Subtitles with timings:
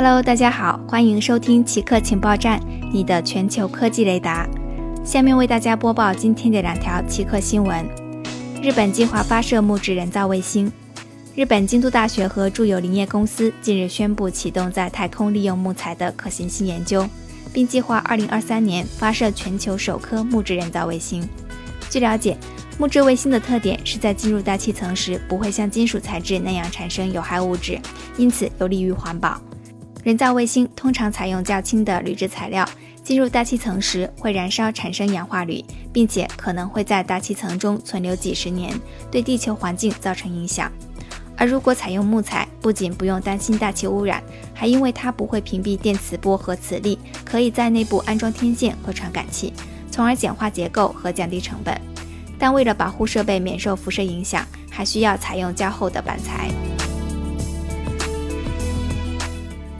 [0.00, 2.60] Hello，大家好，欢迎收听奇客情报站，
[2.92, 4.48] 你的全球科技雷达。
[5.04, 7.84] 下面为大家播报今天的两条奇客新闻：
[8.62, 10.70] 日本计划发射木质人造卫星。
[11.34, 17.04] 日本京都大学和住友林业公司近日宣布启动在太空利用木材的可行性研究，
[17.52, 21.28] 并计划2023年发射全球首颗木质人造卫星。
[21.90, 22.36] 据了解，
[22.78, 27.80] 木质卫星的特点是在进入大气层时不会像金属材质那样产生有害物质，
[28.16, 29.40] 因此有利于环保。
[30.08, 32.66] 人造卫星通常采用较轻的铝制材料，
[33.04, 35.62] 进入大气层时会燃烧产生氧化铝，
[35.92, 38.74] 并且可能会在大气层中存留几十年，
[39.10, 40.72] 对地球环境造成影响。
[41.36, 44.22] 而如果采用木材，不仅不用担心大气污染，
[44.54, 49.52] 还因为它不会屏蔽电磁波和磁力，可以在内部安装天线和传感器，
[49.90, 51.78] 从而简化结构和降低成本。
[52.38, 56.48] 但为了保护设备免受辐射影响，还需要采用较厚的板材。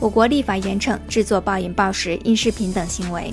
[0.01, 3.33] 我国立法严惩制作暴饮暴食、音视频等行为。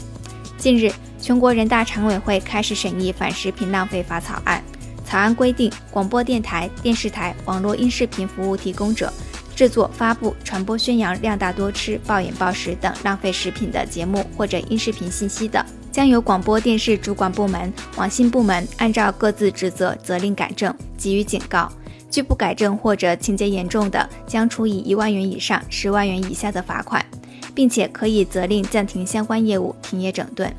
[0.58, 4.64] 近日，全国人大常委会开始审议反食品浪费法草案。
[5.06, 9.14] 草案规定，广播电台、电视台、网络音视频服务提供者
[9.56, 21.72] 制作、发布、传播、宣扬量大多吃、暴饮暴食等浪费食品的节目或者音视频信息的，将由广播电视主管部门、网信部门按照各自职责责令改正，给予警告。
[22.10, 27.06] 拒不改正或者情节严重的，将处以一万元以上十万元以下的罚款，
[27.54, 30.52] 并且可以责令暂停相关业务、停业整顿。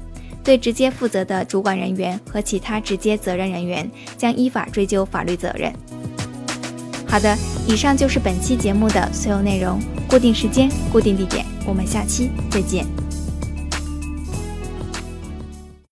[0.44, 5.72] 对直接负责的主管人员和其他直接责任人员，将依法追究法律责任。
[7.08, 7.36] 好的，
[7.66, 9.80] 以上就是本期节目的所有内容。
[10.08, 12.86] 固定时间，固定地点，我们下期再见。